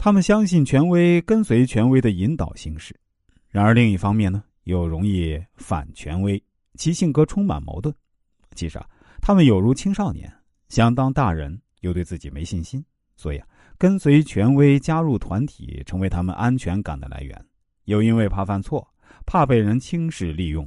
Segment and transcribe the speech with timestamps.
[0.00, 2.94] 他们相信权威，跟随权威的引导行事；
[3.48, 6.40] 然而另一方面呢，又容易反权威，
[6.76, 7.92] 其性格充满矛盾。
[8.54, 8.88] 其实啊，
[9.20, 10.32] 他们有如青少年，
[10.68, 12.82] 想当大人，又对自己没信心，
[13.16, 17.46] 所以啊，跟随权威，加入团体，成为他们安全感的来源。
[17.86, 18.88] 又因为怕犯错，
[19.26, 20.66] 怕被人轻视利用，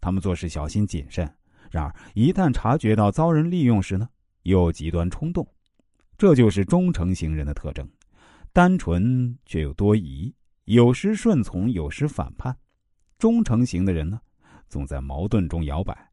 [0.00, 1.28] 他们做事小心谨慎。
[1.72, 4.08] 然而一旦察觉到遭人利用时呢，
[4.44, 5.44] 又极端冲动。
[6.16, 7.88] 这就是忠诚型人的特征。
[8.52, 12.56] 单纯却又多疑，有时顺从，有时反叛。
[13.16, 14.20] 忠诚型的人呢，
[14.68, 16.10] 总在矛盾中摇摆。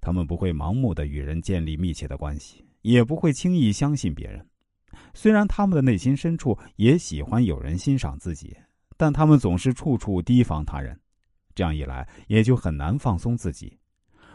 [0.00, 4.46] 他们不会盲目的与人建立密切的关系，也不会轻易相信别人。
[5.14, 8.54] 虽然他们的内心深处也喜欢有人欣赏自己，
[8.98, 10.98] 但他们总是处处提防他人。
[11.54, 13.78] 这样一来，也就很难放松自己，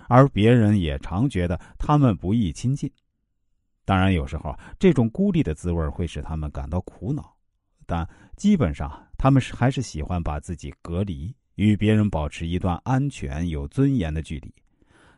[0.09, 2.91] 而别人也常觉得他们不易亲近。
[3.83, 7.35] 当然，有时候这种孤立的滋味会使他们感到苦恼，
[7.85, 14.53] 但基本上他们是还是喜欢把自己隔离，与别人保持一段安全、有尊严的距离。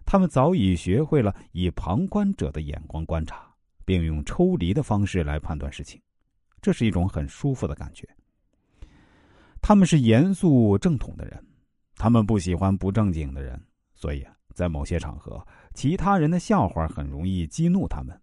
[0.05, 3.53] 他们早已学会了以旁观者的眼光观察，
[3.85, 6.01] 并用抽离的方式来判断事情，
[6.61, 8.07] 这是一种很舒服的感觉。
[9.61, 11.45] 他们是严肃正统的人，
[11.95, 13.61] 他们不喜欢不正经的人，
[13.93, 18.19] 所以，在某些场合，其他人的笑话很容易激怒他们。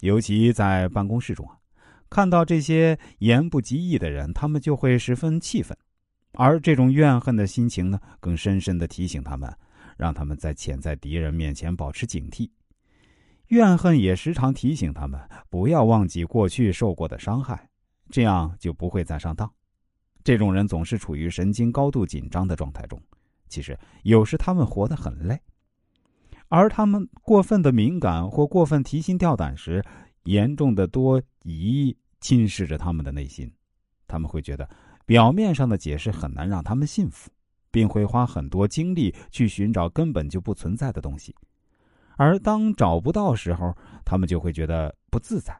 [0.00, 1.56] 尤其在办公室中啊，
[2.10, 5.76] 看到这些言不及义的人，他们就会十分气愤，
[6.32, 9.52] 而这种怨恨的心情呢，更深深的提醒他们，
[9.96, 12.50] 让他们在潜在敌人面前保持警惕。
[13.48, 17.68] 怨恨也时常提醒他们不要忘记过去受过的伤害，
[18.10, 19.50] 这样就不会再上当。
[20.24, 23.00] 这种人总是处于神经高度紧张的状态中，
[23.48, 25.40] 其实有时他们活得很累。
[26.48, 29.84] 而他们过分的敏感或过分提心吊胆时，
[30.24, 33.50] 严重的多疑侵蚀着他们的内心。
[34.06, 34.68] 他们会觉得
[35.04, 37.30] 表面上的解释很难让他们信服，
[37.70, 41.34] 并会花很多精力去寻找根本就不存在的东西。
[42.16, 45.54] 而当找不到时候，他们就会觉得不自在，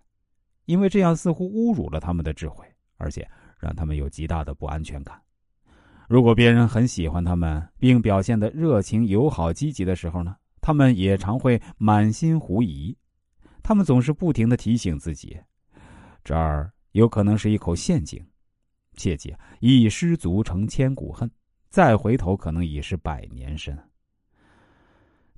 [0.64, 2.64] 因为这样似乎侮辱了他们的智慧，
[2.96, 3.28] 而且
[3.58, 5.20] 让他们有极大的不安全感。
[6.08, 10.36] 如果别人很喜欢他们，并表现的热情、友好、积极的时候呢？
[10.66, 12.96] 他们也常会满心狐疑，
[13.62, 15.38] 他们总是不停的提醒自己，
[16.24, 18.20] 这儿有可能是一口陷阱，
[18.96, 21.30] 切记一失足成千古恨，
[21.70, 23.78] 再回头可能已是百年身。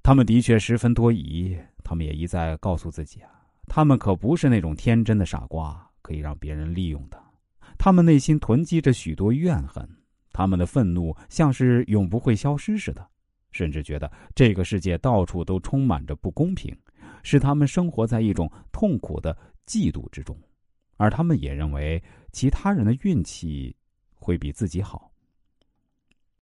[0.03, 3.29] 他们的确十分多疑，他们也一再告诉自己啊，
[3.67, 7.23] 他们可不是那种天真的傻瓜，可以让别人利用的。
[7.77, 9.87] 他们内心囤积着许多怨恨，
[10.33, 13.07] 他们的愤怒像是永不会消失似的。
[13.59, 16.73] 甚至觉得这个世界到处都充满着不公平，
[17.25, 19.37] 使他们生活在一种痛苦的
[19.67, 20.39] 嫉妒之中，
[20.97, 23.75] 而他们也认为其他人的运气
[24.15, 25.08] 会比自己好。